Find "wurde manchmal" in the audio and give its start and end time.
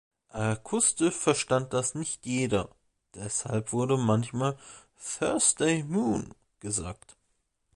3.71-4.57